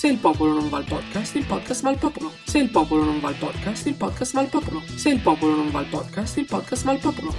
[0.00, 2.32] Se il popolo non va al podcast, il podcast va al popolo.
[2.44, 4.82] Se il popolo non va al podcast, il podcast va al popolo.
[4.96, 7.34] Se il popolo non va al podcast, il podcast va al popolo.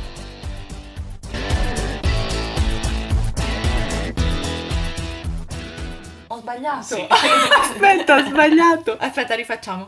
[6.28, 7.08] Ho sbagliato.
[7.09, 8.96] Aspetta, ho sbagliato.
[9.00, 9.88] Aspetta, rifacciamo.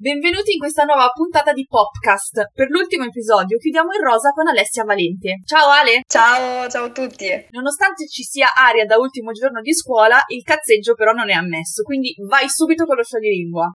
[0.00, 2.52] Benvenuti in questa nuova puntata di Popcast.
[2.54, 5.40] Per l'ultimo episodio chiudiamo in rosa con Alessia Valente.
[5.44, 6.02] Ciao Ale!
[6.06, 7.26] Ciao, ciao a tutti.
[7.50, 11.82] Nonostante ci sia aria da ultimo giorno di scuola, il cazzeggio però non è ammesso,
[11.82, 13.72] quindi vai subito con lo scioglilingua.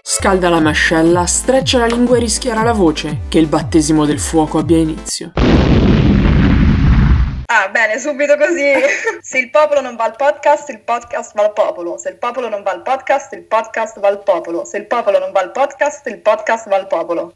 [0.00, 4.56] Scalda la mascella, streccia la lingua e rischiara la voce, che il battesimo del fuoco
[4.56, 5.32] abbia inizio.
[7.80, 8.74] Bene, subito così.
[9.22, 11.96] Se il popolo non va al podcast, il podcast va al popolo.
[11.96, 14.66] Se il popolo non va al podcast, il podcast va al popolo.
[14.66, 17.32] Se il popolo non va al podcast, il podcast va al popolo.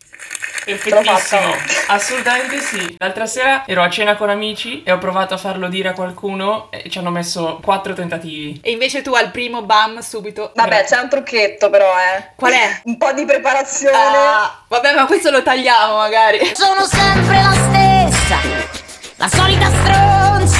[0.67, 1.55] Perfettissimo,
[1.87, 2.95] assolutamente sì.
[2.99, 6.71] L'altra sera ero a cena con amici e ho provato a farlo dire a qualcuno
[6.71, 8.61] e ci hanno messo quattro tentativi.
[8.63, 10.53] E invece tu al primo bam subito.
[10.55, 10.97] Vabbè, Grazie.
[10.97, 12.33] c'è un trucchetto però, eh.
[12.37, 12.83] Qual è?
[12.85, 13.97] Un po' di preparazione.
[13.97, 16.53] Ah, vabbè, ma questo lo tagliamo magari.
[16.55, 17.53] Sono sempre la
[18.11, 18.83] stessa,
[19.25, 20.59] la solita stronza.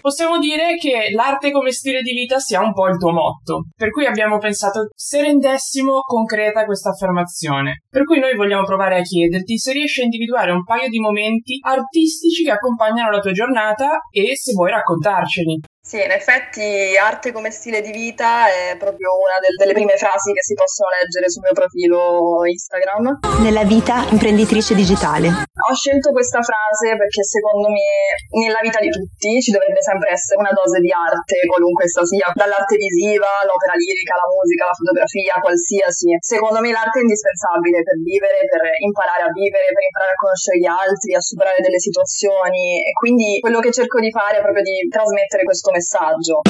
[0.00, 3.90] Possiamo dire che l'arte come stile di vita sia un po' il tuo motto, per
[3.90, 7.82] cui abbiamo pensato se rendessimo concreta questa affermazione.
[7.90, 11.58] Per cui noi vogliamo provare a chiederti se riesci a individuare un paio di momenti
[11.60, 15.60] artistici che accompagnano la tua giornata e se vuoi raccontarceli.
[15.88, 20.36] Sì, in effetti arte come stile di vita è proprio una del- delle prime frasi
[20.36, 23.24] che si possono leggere sul mio profilo Instagram.
[23.40, 25.32] nella vita imprenditrice digitale.
[25.32, 27.88] Ho scelto questa frase perché secondo me
[28.36, 32.28] nella vita di tutti ci dovrebbe sempre essere una dose di arte, qualunque essa sia,
[32.36, 36.12] dall'arte visiva, l'opera lirica, la musica, la fotografia, qualsiasi.
[36.20, 40.60] Secondo me l'arte è indispensabile per vivere, per imparare a vivere, per imparare a conoscere
[40.60, 44.60] gli altri, a superare delle situazioni e quindi quello che cerco di fare è proprio
[44.60, 46.40] di trasmettere questo messaggio messaggio.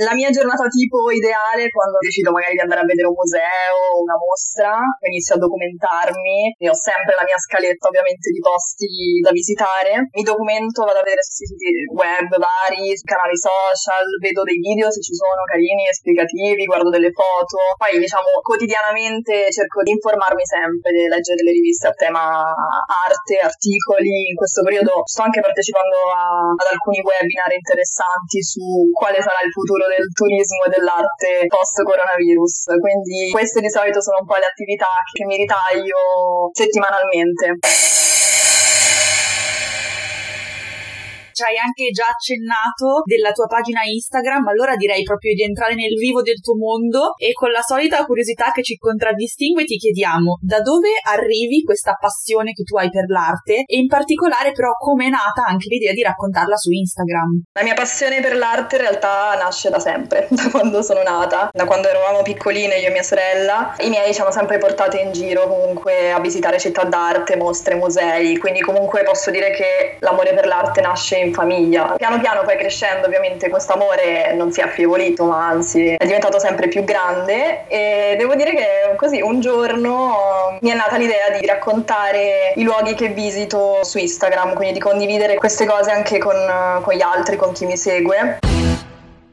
[0.00, 4.00] La mia giornata tipo ideale è quando decido magari di andare a vedere un museo,
[4.00, 9.28] una mostra, inizio a documentarmi e ho sempre la mia scaletta ovviamente di posti da
[9.28, 10.08] visitare.
[10.16, 15.12] Mi documento, vado a vedere siti web vari, canali social, vedo dei video se ci
[15.12, 17.76] sono carini, esplicativi, guardo delle foto.
[17.76, 24.32] Poi diciamo quotidianamente cerco di informarmi sempre, di leggere delle riviste a tema arte, articoli.
[24.32, 29.52] In questo periodo sto anche partecipando a- ad alcuni webinar interessanti su quale sarà il
[29.52, 32.78] futuro del turismo e dell'arte post coronavirus.
[32.78, 37.58] Quindi queste di solito sono un po' le attività che mi ritaglio settimanalmente.
[41.40, 45.96] Ci hai anche già accennato della tua pagina Instagram, allora direi proprio di entrare nel
[45.96, 50.60] vivo del tuo mondo e con la solita curiosità che ci contraddistingue ti chiediamo da
[50.60, 55.08] dove arrivi questa passione che tu hai per l'arte e in particolare però come è
[55.08, 57.44] nata anche l'idea di raccontarla su Instagram.
[57.54, 61.64] La mia passione per l'arte in realtà nasce da sempre, da quando sono nata, da
[61.64, 63.76] quando eravamo piccoline io e mia sorella.
[63.80, 68.36] I miei ci hanno sempre portate in giro comunque a visitare città d'arte, mostre, musei,
[68.36, 71.94] quindi comunque posso dire che l'amore per l'arte nasce in famiglia.
[71.96, 76.38] Piano piano poi crescendo ovviamente questo amore non si è affievolito, ma anzi è diventato
[76.38, 78.66] sempre più grande e devo dire che
[78.96, 84.54] così un giorno mi è nata l'idea di raccontare i luoghi che visito su Instagram,
[84.54, 86.36] quindi di condividere queste cose anche con,
[86.82, 88.38] con gli altri, con chi mi segue.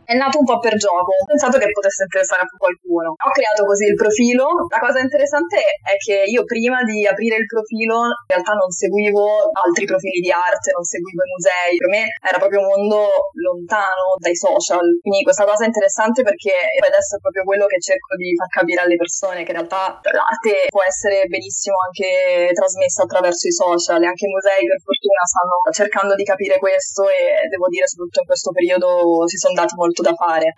[0.07, 3.12] È nato un po' per gioco, ho pensato che potesse interessare a qualcuno.
[3.12, 4.48] Ho creato così il profilo.
[4.71, 9.51] La cosa interessante è che io prima di aprire il profilo in realtà non seguivo
[9.51, 11.75] altri profili di arte, non seguivo i musei.
[11.75, 14.95] Per me era proprio un mondo lontano dai social.
[15.04, 18.88] Quindi questa cosa è interessante perché adesso è proprio quello che cerco di far capire
[18.88, 24.07] alle persone, che in realtà l'arte può essere benissimo anche trasmessa attraverso i social e
[24.07, 28.31] anche i musei per fortuna stanno cercando di capire questo e devo dire soprattutto in
[28.31, 30.54] questo periodo si sono dati molto da fare.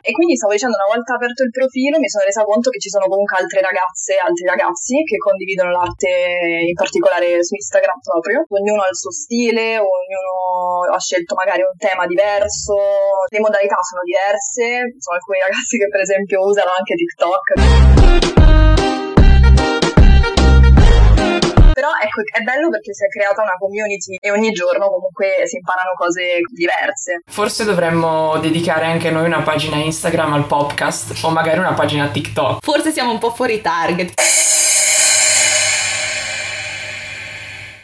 [0.00, 2.88] E quindi stavo dicendo, una volta aperto il profilo mi sono resa conto che ci
[2.88, 8.46] sono comunque altre ragazze e altri ragazzi che condividono l'arte in particolare su Instagram proprio.
[8.48, 12.72] Ognuno ha il suo stile, ognuno ha scelto magari un tema diverso,
[13.28, 14.96] le modalità sono diverse.
[14.96, 18.77] Sono alcuni ragazzi che per esempio usano anche TikTok.
[21.88, 25.56] Però ecco, è bello perché si è creata una community e ogni giorno comunque si
[25.56, 27.22] imparano cose diverse.
[27.26, 32.62] Forse dovremmo dedicare anche noi una pagina Instagram al podcast o magari una pagina TikTok.
[32.62, 34.12] Forse siamo un po' fuori target.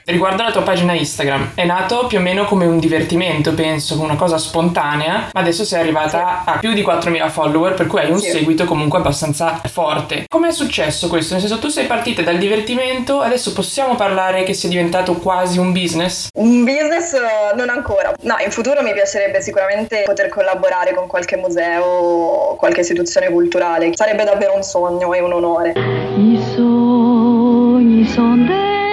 [0.07, 4.09] Riguardo la tua pagina Instagram, è nato più o meno come un divertimento, penso, come
[4.09, 6.51] una cosa spontanea, ma adesso sei arrivata sì.
[6.51, 8.29] a più di 4.000 follower, per cui hai un sì.
[8.29, 10.27] seguito comunque abbastanza forte.
[10.29, 11.33] Come è successo questo?
[11.33, 15.73] Nel senso, tu sei partita dal divertimento, adesso possiamo parlare che sia diventato quasi un
[15.73, 16.29] business?
[16.35, 18.13] Un business eh, non ancora.
[18.25, 23.93] No, in futuro mi piacerebbe sicuramente poter collaborare con qualche museo o qualche istituzione culturale.
[23.95, 25.73] Sarebbe davvero un sogno e un onore.
[26.17, 28.84] I sogni sono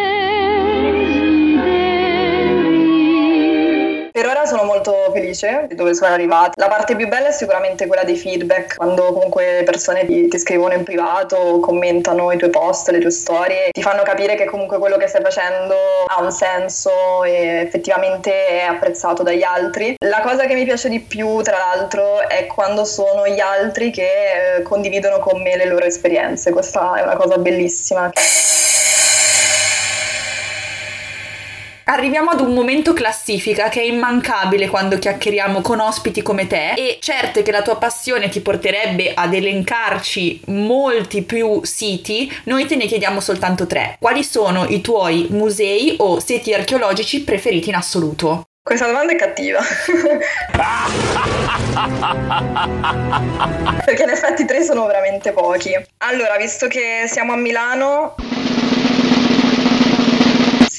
[4.21, 6.51] Per ora sono molto felice di dove sono arrivata.
[6.53, 10.37] La parte più bella è sicuramente quella dei feedback, quando comunque le persone ti, ti
[10.37, 14.77] scrivono in privato, commentano i tuoi post, le tue storie, ti fanno capire che comunque
[14.77, 15.73] quello che stai facendo
[16.05, 19.95] ha un senso e effettivamente è apprezzato dagli altri.
[20.05, 24.57] La cosa che mi piace di più, tra l'altro, è quando sono gli altri che
[24.57, 26.51] eh, condividono con me le loro esperienze.
[26.51, 28.11] Questa è una cosa bellissima.
[31.91, 36.99] Arriviamo ad un momento classifica che è immancabile quando chiacchieriamo con ospiti come te e
[37.01, 42.85] certo che la tua passione ti porterebbe ad elencarci molti più siti, noi te ne
[42.85, 43.97] chiediamo soltanto tre.
[43.99, 48.43] Quali sono i tuoi musei o siti archeologici preferiti in assoluto?
[48.63, 49.59] Questa domanda è cattiva.
[53.83, 55.71] Perché in effetti tre sono veramente pochi.
[55.97, 58.15] Allora, visto che siamo a Milano,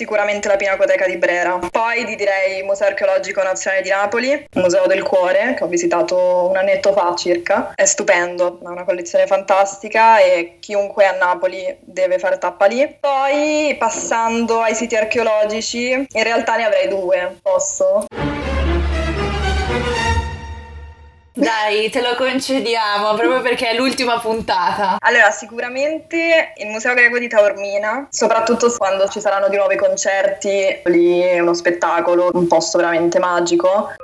[0.03, 1.61] sicuramente la Pinacoteca di Brera.
[1.71, 6.57] Poi ti direi Museo Archeologico Nazionale di Napoli, Museo del Cuore, che ho visitato un
[6.57, 7.71] annetto fa circa.
[7.73, 12.97] È stupendo, ha una collezione fantastica e chiunque è a Napoli deve fare tappa lì.
[12.99, 18.05] Poi passando ai siti archeologici, in realtà ne avrei due, posso?
[21.35, 24.97] Dai, te lo concediamo proprio perché è l'ultima puntata.
[24.99, 30.83] Allora, sicuramente il Museo Greco di Taormina, soprattutto quando ci saranno di nuovo i concerti,
[30.85, 33.95] lì è uno spettacolo, un posto veramente magico.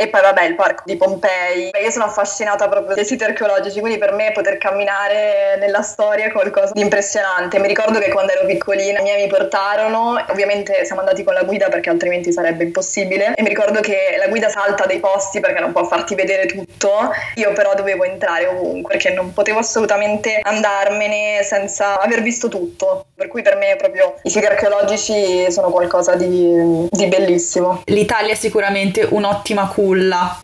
[0.00, 1.70] E poi vabbè il parco di Pompei.
[1.82, 6.30] Io sono affascinata proprio dai siti archeologici, quindi per me poter camminare nella storia è
[6.30, 7.58] qualcosa di impressionante.
[7.58, 11.42] Mi ricordo che quando ero piccolina i miei mi portarono, ovviamente siamo andati con la
[11.42, 13.34] guida perché altrimenti sarebbe impossibile.
[13.34, 17.10] E mi ricordo che la guida salta dei posti perché non può farti vedere tutto.
[17.34, 23.07] Io però dovevo entrare ovunque perché non potevo assolutamente andarmene senza aver visto tutto.
[23.18, 27.82] Per cui per me proprio i siti archeologici sono qualcosa di, di bellissimo.
[27.86, 30.38] L'Italia è sicuramente un'ottima culla.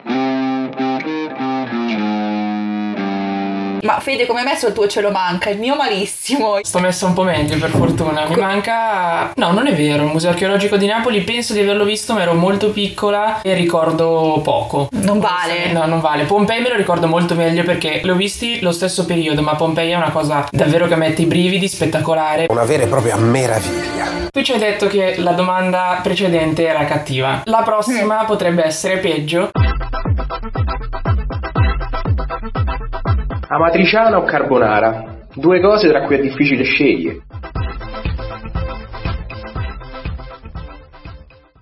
[3.85, 5.51] Ma Fede, come messo il tuo ce lo manca?
[5.51, 6.59] Il mio malissimo.
[6.63, 8.25] Sto messo un po' meglio, per fortuna.
[8.27, 9.33] Mi manca.
[9.37, 10.05] No, non è vero.
[10.05, 14.41] Il Museo Archeologico di Napoli penso di averlo visto, ma ero molto piccola e ricordo
[14.43, 14.89] poco.
[14.93, 15.71] Non vale.
[15.71, 16.25] No, non vale.
[16.25, 19.97] Pompei me lo ricordo molto meglio perché l'ho visti lo stesso periodo, ma Pompei è
[19.97, 22.47] una cosa davvero che mette i brividi, spettacolare.
[22.49, 24.25] Una vera e propria meraviglia.
[24.31, 27.43] Tu ci hai detto che la domanda precedente era cattiva.
[27.45, 28.27] La prossima mm.
[28.27, 29.51] potrebbe essere peggio.
[33.49, 35.27] Amatriciana o carbonara?
[35.35, 37.23] Due cose tra cui è difficile scegliere.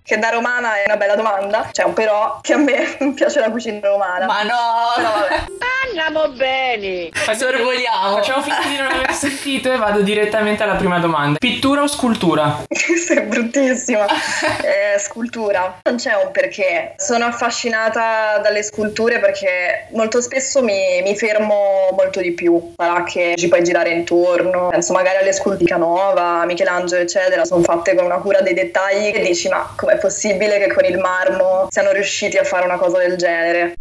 [0.04, 3.50] Che da romana è una bella domanda, c'è un però che a me piace la
[3.50, 4.26] cucina romana.
[4.26, 4.92] Ma no!
[4.96, 5.44] Però vabbè.
[5.92, 7.10] Andiamo bene!
[7.12, 8.16] Sorvoliamo!
[8.16, 11.36] Facciamo finta di non aver sentito e vado direttamente alla prima domanda.
[11.38, 12.64] Pittura o scultura?
[12.66, 14.06] Questa è bruttissima.
[14.06, 15.80] eh, scultura.
[15.82, 16.94] Non c'è un perché.
[16.96, 22.72] Sono affascinata dalle sculture perché molto spesso mi, mi fermo molto di più.
[22.74, 24.68] Sarà che ci puoi girare intorno.
[24.70, 27.44] Penso magari alle sculture di Canova, Michelangelo, eccetera.
[27.44, 30.96] Sono fatte con una cura dei dettagli e dici ma com'è possibile che con il
[30.96, 33.74] marmo siano riusciti a fare una cosa del genere?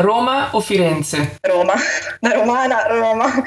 [0.00, 1.32] Roma o Firenze?
[1.46, 1.74] Roma,
[2.22, 3.44] da romana, Roma.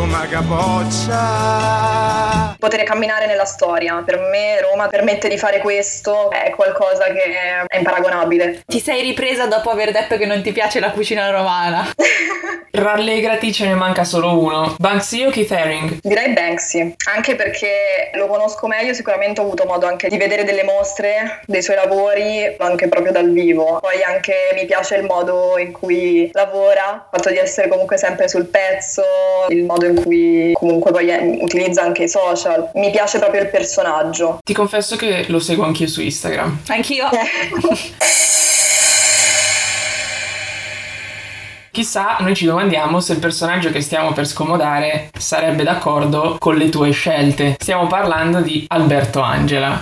[0.00, 1.90] Roma capoccia.
[2.58, 4.02] poter camminare nella storia.
[4.04, 8.62] Per me Roma permette di fare questo, è qualcosa che è imparagonabile.
[8.64, 11.90] Ti sei ripresa dopo aver detto che non ti piace la cucina romana?
[12.72, 14.76] Rallegrati, ce ne manca solo uno.
[14.78, 15.98] Banksy o Keith Haring?
[16.02, 20.62] Direi Banksy, anche perché lo conosco meglio, sicuramente ho avuto modo anche di vedere delle
[20.62, 23.80] mostre dei suoi lavori, anche proprio dal vivo.
[23.80, 28.28] Poi anche mi piace il modo in cui lavora, il fatto di essere comunque sempre
[28.28, 29.02] sul pezzo,
[29.48, 32.70] il modo in cui comunque poi eh, utilizza anche i social.
[32.74, 34.38] Mi piace proprio il personaggio.
[34.44, 36.60] Ti confesso che lo seguo anch'io su Instagram.
[36.68, 37.08] Anch'io.
[41.72, 46.68] Chissà, noi ci domandiamo se il personaggio che stiamo per scomodare sarebbe d'accordo con le
[46.68, 47.54] tue scelte.
[47.58, 49.80] Stiamo parlando di Alberto Angela.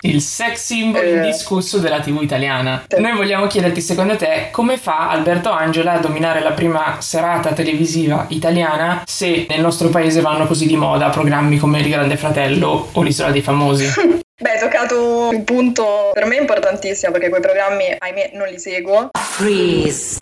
[0.00, 1.14] Il sex symbol Eh.
[1.16, 2.84] indiscusso della TV italiana.
[2.98, 8.26] Noi vogliamo chiederti, secondo te, come fa Alberto Angela a dominare la prima serata televisiva
[8.28, 13.02] italiana se nel nostro paese vanno così di moda programmi come Il Grande Fratello o
[13.02, 13.86] L'Isola dei Famosi?
[14.40, 19.10] Beh, hai toccato un punto per me importantissimo perché quei programmi, ahimè, non li seguo.
[19.18, 20.18] Freeze.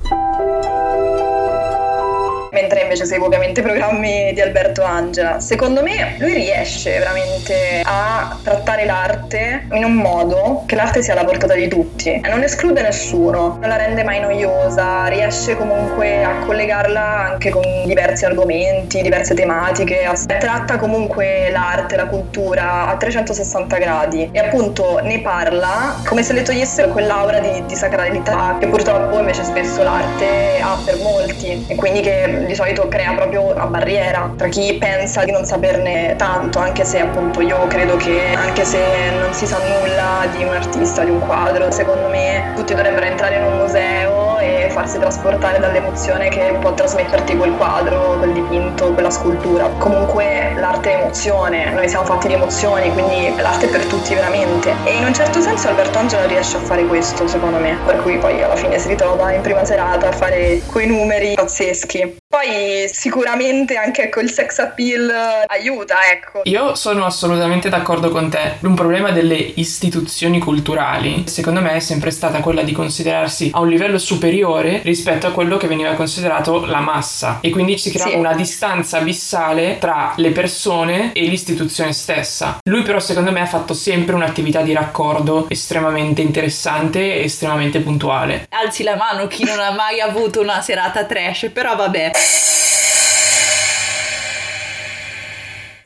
[2.57, 5.41] Mentre invece seguo ovviamente i programmi di Alberto Angela.
[5.41, 11.27] Secondo me lui riesce veramente a trattare l'arte in un modo che l'arte sia alla
[11.27, 12.19] portata di tutti.
[12.25, 18.25] Non esclude nessuno, non la rende mai noiosa, riesce comunque a collegarla anche con diversi
[18.25, 24.31] argomenti, diverse tematiche, tratta comunque l'arte, la cultura a 360 gradi.
[24.33, 29.45] E appunto ne parla come se le togliessero quell'aura di, di sacralità che purtroppo invece
[29.45, 31.67] spesso l'arte ha per molti.
[31.69, 36.15] E quindi che di solito crea proprio una barriera tra chi pensa di non saperne
[36.17, 38.79] tanto, anche se appunto io credo che anche se
[39.19, 43.37] non si sa nulla di un artista, di un quadro, secondo me tutti dovrebbero entrare
[43.37, 49.11] in un museo e farsi trasportare dall'emozione che può trasmetterti quel quadro, quel dipinto, quella
[49.11, 49.69] scultura.
[49.79, 54.75] Comunque l'arte è emozione, noi siamo fatti di emozioni, quindi l'arte è per tutti veramente.
[54.85, 58.19] E in un certo senso Alberto Angelo riesce a fare questo, secondo me, per cui
[58.19, 62.17] poi alla fine si ritrova in prima serata a fare quei numeri pazzeschi.
[62.29, 66.41] Poi sicuramente anche ecco, il sex appeal aiuta, ecco.
[66.45, 68.57] Io sono assolutamente d'accordo con te.
[68.63, 73.69] Un problema delle istituzioni culturali, secondo me, è sempre stata quella di considerarsi a un
[73.69, 77.39] livello superiore rispetto a quello che veniva considerato la massa.
[77.41, 78.17] E quindi si creava Sì.
[78.19, 82.59] una distanza abissale tra le persone e l'istituzione stessa.
[82.69, 88.47] Lui, però, secondo me, ha fatto sempre un'attività di raccordo estremamente interessante e estremamente puntuale.
[88.51, 92.15] Alzi la mano chi non ha mai avuto una serata trash, però vabbè.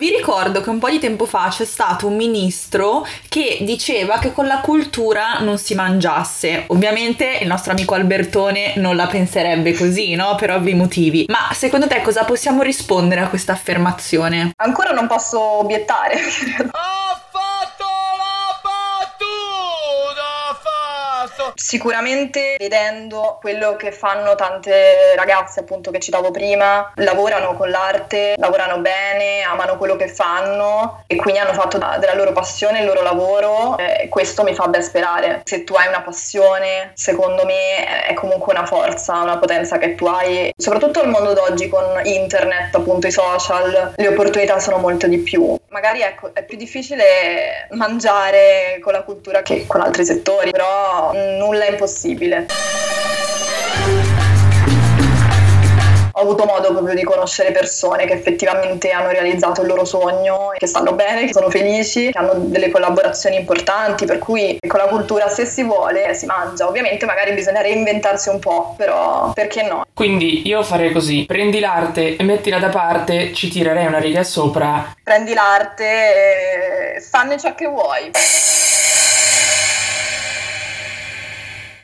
[0.01, 4.33] Vi ricordo che un po' di tempo fa c'è stato un ministro che diceva che
[4.33, 6.65] con la cultura non si mangiasse.
[6.69, 10.37] Ovviamente il nostro amico Albertone non la penserebbe così, no?
[10.37, 11.27] Per ovvi motivi.
[11.29, 14.53] Ma secondo te cosa possiamo rispondere a questa affermazione?
[14.57, 16.17] Ancora non posso obiettare.
[21.61, 28.79] Sicuramente vedendo quello che fanno tante ragazze appunto che citavo prima, lavorano con l'arte, lavorano
[28.79, 33.77] bene, amano quello che fanno e quindi hanno fatto della loro passione il loro lavoro
[33.77, 35.43] e questo mi fa ben sperare.
[35.45, 40.07] Se tu hai una passione, secondo me è comunque una forza, una potenza che tu
[40.07, 45.19] hai, soprattutto al mondo d'oggi con internet, appunto i social, le opportunità sono molto di
[45.19, 45.59] più.
[45.69, 51.50] Magari ecco, è più difficile mangiare con la cultura che con altri settori, però mm,
[51.51, 52.47] nulla è impossibile.
[56.13, 60.67] Ho avuto modo proprio di conoscere persone che effettivamente hanno realizzato il loro sogno, che
[60.67, 65.29] stanno bene, che sono felici, che hanno delle collaborazioni importanti, per cui con la cultura
[65.29, 66.69] se si vuole si mangia.
[66.69, 69.85] Ovviamente magari bisogna reinventarsi un po', però perché no?
[69.95, 74.95] Quindi io farei così: prendi l'arte e mettila da parte, ci tirerei una riga sopra
[75.03, 78.11] Prendi l'arte e fanne ciò che vuoi.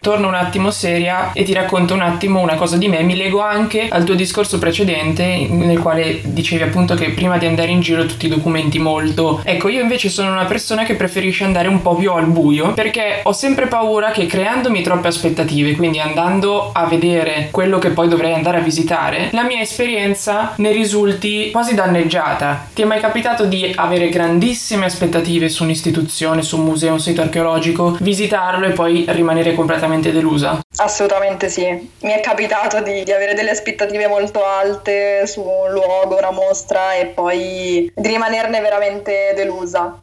[0.06, 3.02] Torno un attimo seria e ti racconto un attimo una cosa di me.
[3.02, 7.72] Mi lego anche al tuo discorso precedente nel quale dicevi appunto che prima di andare
[7.72, 9.40] in giro tu ti documenti molto.
[9.42, 13.18] Ecco, io invece sono una persona che preferisce andare un po' più al buio perché
[13.24, 18.32] ho sempre paura che creandomi troppe aspettative, quindi andando a vedere quello che poi dovrei
[18.32, 22.68] andare a visitare, la mia esperienza ne risulti quasi danneggiata.
[22.72, 27.22] Ti è mai capitato di avere grandissime aspettative su un'istituzione, su un museo, un sito
[27.22, 30.60] archeologico, visitarlo e poi rimanere completamente delusa?
[30.76, 31.64] Assolutamente sì.
[32.00, 36.94] Mi è capitato di, di avere delle aspettative molto alte su un luogo, una mostra
[36.94, 39.98] e poi di rimanerne veramente delusa.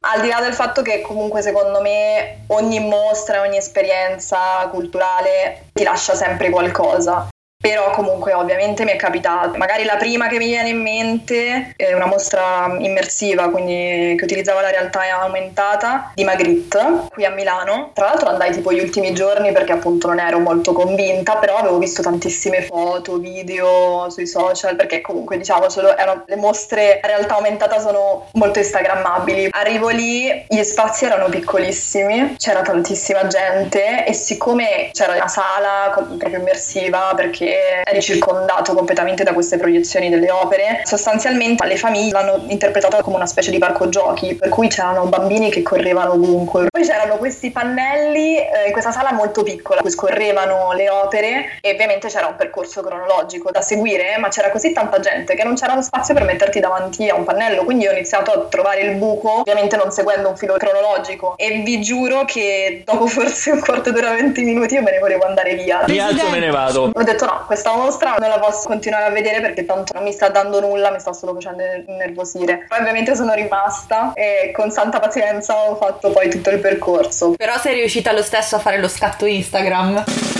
[0.00, 5.82] Al di là del fatto che comunque secondo me ogni mostra, ogni esperienza culturale ti
[5.82, 7.28] lascia sempre qualcosa.
[7.60, 9.58] Però comunque ovviamente mi è capitato.
[9.58, 14.60] Magari la prima che mi viene in mente è una mostra immersiva, quindi che utilizzava
[14.60, 17.90] la realtà aumentata di Magritte qui a Milano.
[17.94, 21.78] Tra l'altro andai tipo gli ultimi giorni perché appunto non ero molto convinta, però avevo
[21.78, 27.34] visto tantissime foto, video sui social perché comunque diciamo solo erano le mostre a realtà
[27.34, 29.48] aumentata sono molto instagrammabili.
[29.50, 36.38] Arrivo lì, gli spazi erano piccolissimi, c'era tantissima gente e siccome c'era una sala proprio
[36.38, 37.47] immersiva perché
[37.84, 40.82] eri circondato completamente da queste proiezioni delle opere.
[40.84, 45.50] Sostanzialmente le famiglie l'hanno interpretata come una specie di parco giochi, per cui c'erano bambini
[45.50, 46.66] che correvano ovunque.
[46.70, 51.72] Poi c'erano questi pannelli eh, in questa sala molto piccola, cui scorrevano le opere e
[51.72, 55.74] ovviamente c'era un percorso cronologico da seguire, ma c'era così tanta gente che non c'era
[55.74, 59.40] lo spazio per metterti davanti a un pannello, quindi ho iniziato a trovare il buco,
[59.40, 64.12] ovviamente non seguendo un filo cronologico e vi giuro che dopo forse un quarto d'ora,
[64.14, 65.84] 20 minuti io me ne volevo andare via.
[65.86, 66.90] Mi alzo me ne vado.
[66.92, 70.12] Ho detto no, questa mostra non la posso continuare a vedere perché tanto non mi
[70.12, 72.64] sta dando nulla, mi sta solo facendo innervosire.
[72.68, 77.32] Poi ovviamente sono rimasta e con santa pazienza ho fatto poi tutto il percorso.
[77.32, 80.37] Però sei riuscita lo stesso a fare lo scatto Instagram?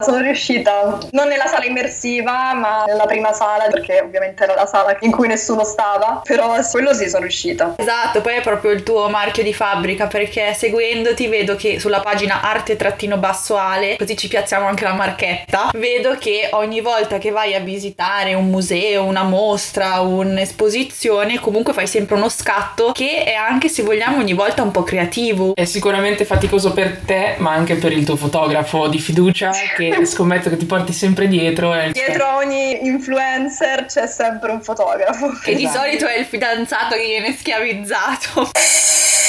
[0.00, 4.96] Sono riuscita, non nella sala immersiva, ma nella prima sala, perché ovviamente era la sala
[5.00, 7.74] in cui nessuno stava, però quello sì sono riuscita.
[7.76, 12.40] Esatto, poi è proprio il tuo marchio di fabbrica, perché seguendoti vedo che sulla pagina
[12.40, 18.32] arte-basso-ale, così ci piazziamo anche la marchetta, vedo che ogni volta che vai a visitare
[18.34, 24.16] un museo, una mostra, un'esposizione, comunque fai sempre uno scatto che è anche, se vogliamo,
[24.18, 25.54] ogni volta un po' creativo.
[25.54, 30.48] È sicuramente faticoso per te, ma anche per il tuo fotografo di fiducia che scommetto
[30.48, 31.74] che ti porti sempre dietro.
[31.74, 31.90] E...
[31.92, 35.28] Dietro a ogni influencer c'è sempre un fotografo.
[35.42, 35.56] Che esatto.
[35.56, 38.50] di solito è il fidanzato che viene schiavizzato.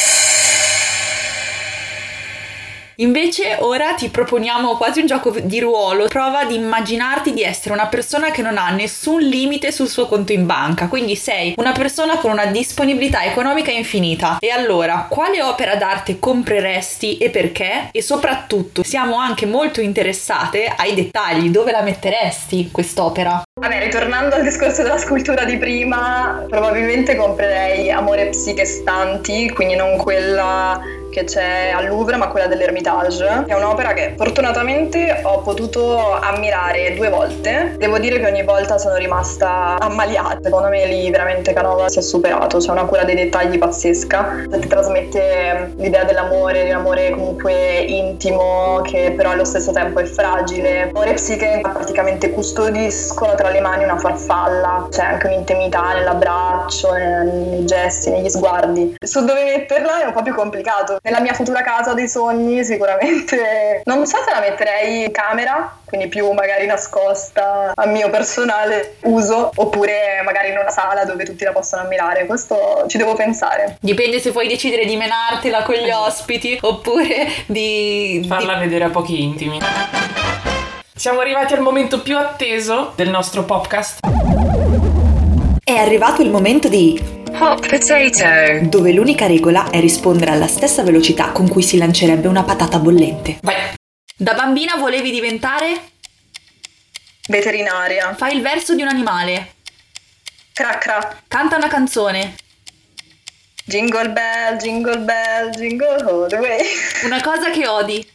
[3.01, 6.07] Invece ora ti proponiamo quasi un gioco di ruolo.
[6.07, 10.33] Prova ad immaginarti di essere una persona che non ha nessun limite sul suo conto
[10.33, 14.37] in banca, quindi sei una persona con una disponibilità economica infinita.
[14.39, 17.89] E allora, quale opera d'arte compreresti e perché?
[17.91, 23.41] E soprattutto, siamo anche molto interessate ai dettagli, dove la metteresti quest'opera?
[23.59, 29.97] Vabbè, ritornando al discorso della scultura di prima, probabilmente comprerei Amore Psiche Stanti, quindi non
[29.97, 33.43] quella che c'è al Louvre, ma quella dell'Ermitage.
[33.45, 37.75] È un'opera che fortunatamente ho potuto ammirare due volte.
[37.77, 40.39] Devo dire che ogni volta sono rimasta ammaliata.
[40.41, 44.45] Secondo me lì veramente Canova si è superato, c'è una cura dei dettagli pazzesca.
[44.49, 50.05] Ti trasmette l'idea dell'amore, di un amore comunque intimo, che però allo stesso tempo è
[50.05, 50.89] fragile.
[50.93, 58.11] Amore psiche praticamente custodiscono tra le mani una farfalla, c'è anche un'intimità nell'abbraccio, nei gesti,
[58.11, 58.95] negli sguardi.
[59.03, 63.81] Su dove metterla è un po' più complicato nella mia futura casa dei sogni sicuramente
[63.85, 69.51] non so se la metterei in camera, quindi più magari nascosta a mio personale uso,
[69.55, 72.27] oppure magari in una sala dove tutti la possono ammirare.
[72.27, 73.77] Questo ci devo pensare.
[73.81, 76.05] Dipende se puoi decidere di menartela con gli esatto.
[76.05, 78.59] ospiti oppure di farla di...
[78.59, 79.57] vedere a pochi intimi.
[81.01, 84.01] Siamo arrivati al momento più atteso del nostro podcast.
[85.63, 86.95] È arrivato il momento di
[87.39, 88.65] Hot potato.
[88.67, 93.39] Dove l'unica regola è rispondere alla stessa velocità con cui si lancerebbe una patata bollente.
[93.41, 93.73] Vai.
[94.15, 95.89] Da bambina volevi diventare?
[97.29, 98.13] Veterinaria.
[98.13, 99.55] Fai il verso di un animale.
[100.53, 101.19] Cra cra.
[101.27, 102.35] Canta una canzone.
[103.65, 106.63] Jingle bell, jingle bell, jingle all the way.
[107.05, 108.07] Una cosa che odi.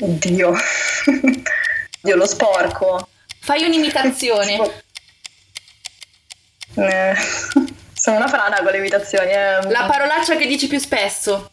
[0.00, 0.54] Oddio.
[2.00, 3.08] Dio, lo sporco.
[3.40, 4.82] Fai un'imitazione.
[6.74, 7.14] Eh,
[7.92, 9.30] sono una frana con le imitazioni.
[9.30, 9.68] Eh.
[9.68, 11.50] La parolaccia che dici più spesso.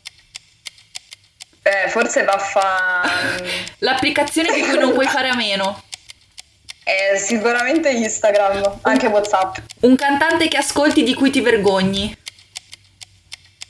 [1.63, 3.01] Eh, forse vaffa.
[3.79, 5.83] L'applicazione di cui non puoi fare a meno.
[6.83, 9.57] Eh, sicuramente Instagram, anche WhatsApp.
[9.81, 12.15] Un cantante che ascolti di cui ti vergogni.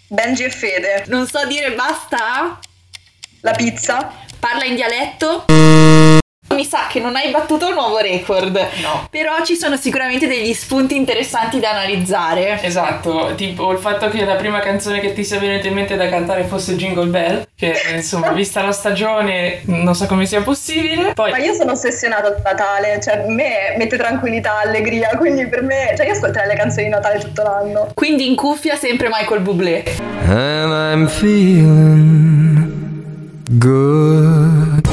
[0.07, 1.05] Benji e Fede.
[1.07, 2.59] Non so dire basta.
[3.39, 4.24] La pizza.
[4.47, 5.45] Parla in dialetto.
[6.53, 8.55] Mi sa che non hai battuto un nuovo record.
[8.79, 9.08] No.
[9.10, 12.62] Però ci sono sicuramente degli spunti interessanti da analizzare.
[12.62, 16.08] Esatto, tipo il fatto che la prima canzone che ti sia venuta in mente da
[16.10, 21.13] cantare fosse Jingle Bell, che insomma, vista la stagione, non so come sia possibile.
[21.13, 21.31] Poi...
[21.31, 25.95] Ma io sono ossessionata da Natale, cioè a me mette tranquillità, allegria, quindi per me,
[25.97, 27.89] cioè io ascolterei le canzoni di Natale tutto l'anno.
[27.95, 29.84] Quindi in cuffia sempre Michael Bublé.
[30.27, 32.35] And I'm feeling
[33.49, 34.88] good.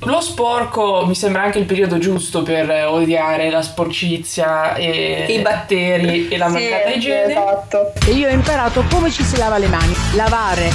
[0.00, 6.28] Lo sporco mi sembra anche il periodo giusto per odiare la sporcizia e i batteri
[6.28, 7.32] e la sì, mancata igiene.
[7.32, 7.92] Esatto.
[8.06, 9.94] E io ho imparato come ci si lava le mani.
[10.14, 10.70] Lavare,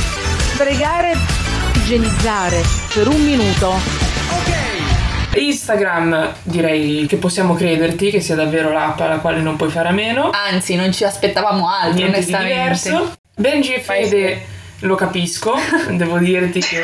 [0.57, 1.15] pregare
[1.75, 2.61] igienizzare
[2.93, 3.73] per un minuto.
[5.35, 9.91] Instagram direi che possiamo crederti che sia davvero l'app alla quale non puoi fare a
[9.91, 10.29] meno.
[10.31, 12.53] Anzi, non ci aspettavamo altro, Niente di onestamente.
[12.53, 13.13] diverso.
[13.35, 14.41] Benji e Fede
[14.81, 15.55] lo capisco,
[15.89, 16.83] devo dirti che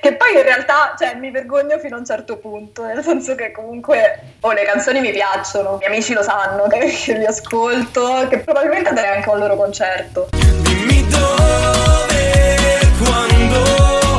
[0.00, 3.52] Che poi in realtà cioè, mi vergogno fino a un certo punto, nel senso che
[3.52, 8.38] comunque oh, le canzoni mi piacciono, i miei amici lo sanno che, li ascolto, che
[8.38, 10.28] probabilmente andrei anche a un loro concerto.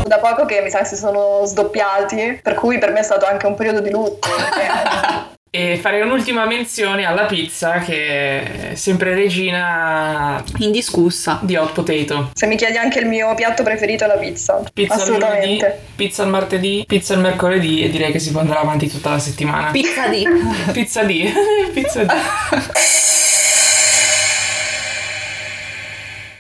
[0.06, 3.26] Da poco che mi sa che si sono sdoppiati, per cui per me è stato
[3.26, 4.30] anche un periodo di lutto.
[5.56, 11.38] E farei un'ultima menzione alla pizza che è sempre regina Indiscussa.
[11.44, 12.32] di hot potato.
[12.34, 14.64] Se mi chiedi anche il mio piatto preferito è la pizza.
[14.74, 15.80] Pizza il lunedì, Assolutamente.
[15.96, 19.20] pizza il martedì, pizza il mercoledì e direi che si può andare avanti tutta la
[19.20, 19.70] settimana.
[19.70, 20.28] Pizza di.
[20.72, 21.32] pizza di.
[21.72, 22.08] pizza di.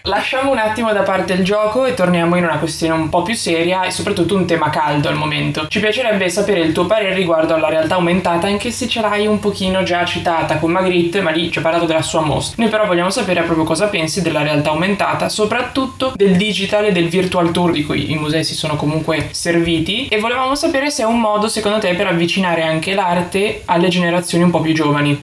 [0.07, 3.35] Lasciamo un attimo da parte il gioco e torniamo in una questione un po' più
[3.35, 5.65] seria e soprattutto un tema caldo al momento.
[5.69, 9.39] Ci piacerebbe sapere il tuo parere riguardo alla realtà aumentata, anche se ce l'hai un
[9.39, 12.61] pochino già citata con Magritte, ma lì ci ha parlato della sua mostra.
[12.61, 17.07] Noi però vogliamo sapere proprio cosa pensi della realtà aumentata, soprattutto del digital e del
[17.07, 21.05] virtual tour di cui i musei si sono comunque serviti e volevamo sapere se è
[21.05, 25.21] un modo secondo te per avvicinare anche l'arte alle generazioni un po' più giovani.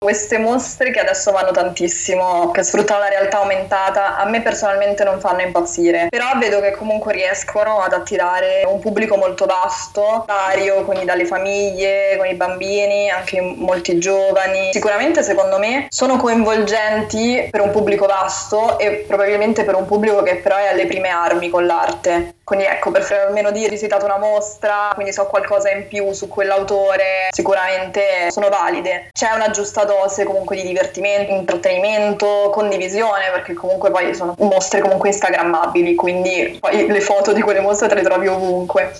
[0.00, 5.18] Queste mostre che adesso vanno tantissimo, che sfruttano la realtà aumentata, a me personalmente non
[5.18, 11.04] fanno impazzire, però vedo che comunque riescono ad attirare un pubblico molto vasto, vario, quindi
[11.04, 14.70] dalle famiglie, con i bambini, anche molti giovani.
[14.72, 20.36] Sicuramente secondo me sono coinvolgenti per un pubblico vasto e probabilmente per un pubblico che
[20.36, 22.34] però è alle prime armi con l'arte.
[22.48, 26.28] Quindi ecco, per almeno dire, ho visitato una mostra, quindi so qualcosa in più su
[26.28, 29.10] quell'autore, sicuramente sono valide.
[29.12, 35.10] C'è una giusta dose comunque di divertimento, intrattenimento, condivisione, perché comunque poi sono mostre comunque
[35.10, 38.96] instagrammabili, quindi poi le foto di quelle mostre te le trovi ovunque.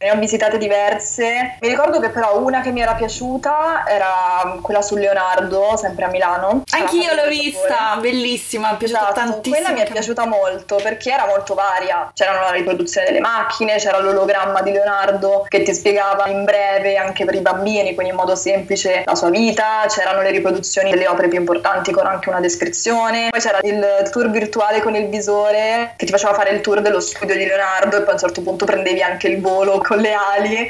[0.00, 1.56] Ne ho visitate diverse.
[1.60, 6.08] Mi ricordo che però una che mi era piaciuta era quella su Leonardo, sempre a
[6.08, 6.62] Milano.
[6.70, 9.56] Anch'io l'ho vista, bellissima, mi è piaciuta Esatto, tantissimo.
[9.56, 12.10] quella mi è piaciuta molto perché era molto varia.
[12.14, 17.24] C'era la riproduzione delle macchine, c'era l'ologramma di Leonardo che ti spiegava in breve anche
[17.24, 19.84] per i bambini, quindi in modo semplice, la sua vita.
[19.88, 23.30] C'erano le riproduzioni delle opere più importanti con anche una descrizione.
[23.30, 27.00] Poi c'era il tour virtuale con il visore che ti faceva fare il tour dello
[27.00, 30.12] studio di Leonardo e poi a un certo punto prendevi anche il volo con le
[30.12, 30.68] ali.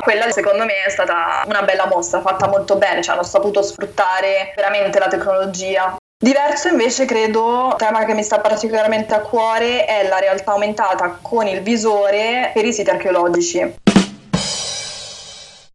[0.00, 4.52] Quella secondo me è stata una bella mostra, fatta molto bene, cioè hanno saputo sfruttare
[4.56, 5.94] veramente la tecnologia.
[6.18, 11.18] Diverso invece credo, un tema che mi sta particolarmente a cuore è la realtà aumentata
[11.22, 13.74] con il visore per i siti archeologici.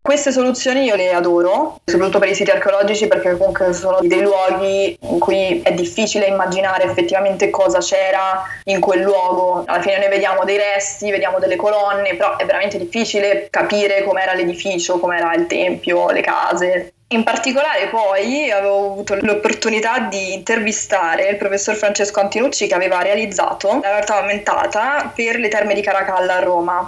[0.07, 4.97] Queste soluzioni io le adoro, soprattutto per i siti archeologici perché comunque sono dei luoghi
[5.01, 9.65] in cui è difficile immaginare effettivamente cosa c'era in quel luogo.
[9.67, 14.33] Alla fine noi vediamo dei resti, vediamo delle colonne, però è veramente difficile capire com'era
[14.33, 16.93] l'edificio, com'era il tempio, le case.
[17.09, 23.79] In particolare poi avevo avuto l'opportunità di intervistare il professor Francesco Antinucci che aveva realizzato
[23.81, 26.87] la realtà aumentata per le terme di Caracalla a Roma.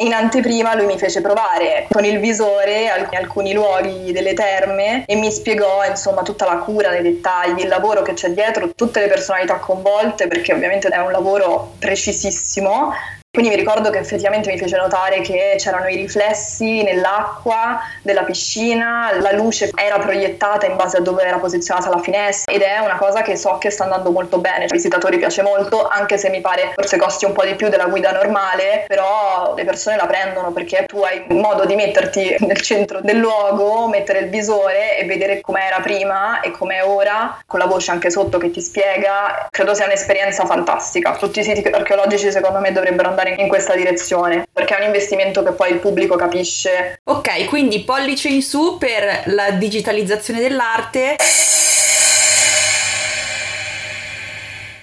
[0.00, 5.16] In anteprima lui mi fece provare con il visore alc- alcuni luoghi delle terme e
[5.16, 9.08] mi spiegò insomma tutta la cura nei dettagli, il lavoro che c'è dietro, tutte le
[9.08, 12.92] personalità coinvolte perché ovviamente è un lavoro precisissimo.
[13.38, 19.12] Quindi mi ricordo che effettivamente mi fece notare che c'erano i riflessi nell'acqua della piscina,
[19.20, 22.96] la luce era proiettata in base a dove era posizionata la finestra ed è una
[22.96, 24.64] cosa che so che sta andando molto bene.
[24.64, 27.84] Ai visitatori piace molto, anche se mi pare forse costi un po' di più della
[27.84, 32.98] guida normale, però le persone la prendono perché tu hai modo di metterti nel centro
[33.02, 37.92] del luogo, mettere il visore e vedere com'era prima e com'è ora, con la voce
[37.92, 39.46] anche sotto che ti spiega.
[39.48, 41.12] Credo sia un'esperienza fantastica.
[41.12, 45.42] Tutti i siti archeologici secondo me dovrebbero andare in questa direzione, perché è un investimento
[45.42, 47.00] che poi il pubblico capisce.
[47.04, 51.16] Ok, quindi pollice in su per la digitalizzazione dell'arte.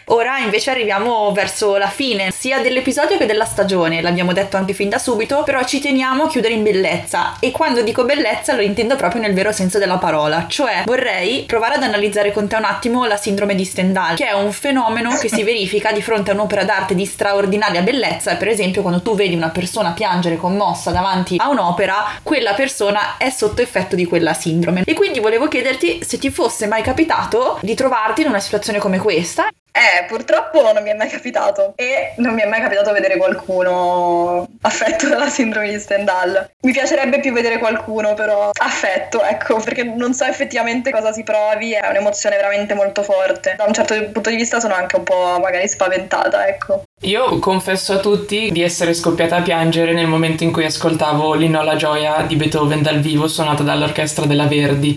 [0.10, 4.88] Ora invece arriviamo verso la fine sia dell'episodio che della stagione, l'abbiamo detto anche fin
[4.88, 7.38] da subito, però ci teniamo a chiudere in bellezza.
[7.40, 11.76] E quando dico bellezza lo intendo proprio nel vero senso della parola, cioè vorrei provare
[11.76, 15.28] ad analizzare con te un attimo la sindrome di Stendhal, che è un fenomeno che
[15.28, 19.34] si verifica di fronte a un'opera d'arte di straordinaria bellezza, per esempio quando tu vedi
[19.34, 24.84] una persona piangere commossa davanti a un'opera, quella persona è sotto effetto di quella sindrome.
[24.86, 29.00] E quindi volevo chiederti se ti fosse mai capitato di trovarti in una situazione come
[29.00, 33.18] questa Eh, purtroppo non mi è mai capitato e non mi è mai capitato vedere
[33.18, 36.50] qualcuno affetto dalla sindrome di Stendhal.
[36.62, 41.74] Mi piacerebbe più vedere qualcuno però affetto, ecco, perché non so effettivamente cosa si provi,
[41.74, 43.56] è un'emozione veramente molto forte.
[43.58, 46.84] Da un certo punto di vista sono anche un po' magari spaventata, ecco.
[47.02, 51.60] Io confesso a tutti di essere scoppiata a piangere nel momento in cui ascoltavo l'inno
[51.60, 54.96] alla gioia di Beethoven dal vivo suonata dall'orchestra della Verdi.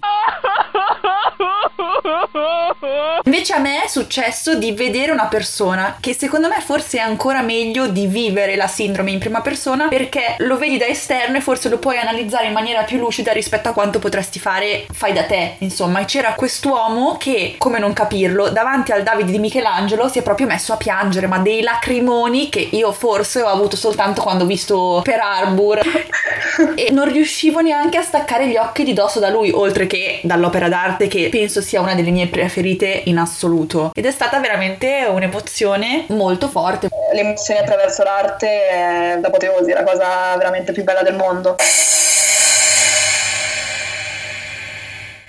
[3.25, 7.43] Invece a me è successo di vedere una persona che secondo me forse è ancora
[7.43, 11.69] meglio di vivere la sindrome in prima persona perché lo vedi da esterno e forse
[11.69, 15.57] lo puoi analizzare in maniera più lucida rispetto a quanto potresti fare fai da te,
[15.59, 16.01] insomma.
[16.01, 20.47] E c'era quest'uomo che, come non capirlo, davanti al Davide di Michelangelo si è proprio
[20.47, 25.01] messo a piangere, ma dei lacrimoni che io forse ho avuto soltanto quando ho visto
[25.03, 25.81] Per Harbor
[26.75, 30.69] e non riuscivo neanche a staccare gli occhi di dosso da lui, oltre che dall'opera
[30.69, 33.92] d'arte che penso sia una delle mie preferite in assoluto.
[33.94, 36.88] Ed è stata veramente un'emozione molto forte.
[37.12, 41.57] Le emozioni attraverso l'arte è l'apoteosi, la cosa veramente più bella del mondo.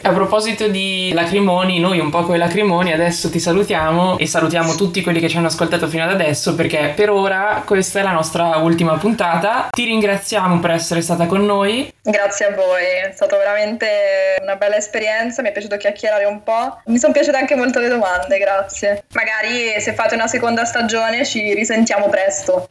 [0.02, 4.76] A proposito di lacrimoni, noi un po' con i lacrimoni adesso ti salutiamo e salutiamo
[4.76, 8.14] tutti quelli che ci hanno ascoltato fino ad adesso perché per ora questa è la
[8.14, 9.68] nostra ultima puntata.
[9.72, 11.94] Ti ringraziamo per essere stata con noi.
[12.02, 16.82] Grazie a voi, è stata veramente una bella esperienza, mi è piaciuto chiacchierare un po'.
[16.86, 19.04] Mi sono piaciute anche molto le domande, grazie.
[19.12, 22.70] Magari se fate una seconda stagione ci risentiamo presto.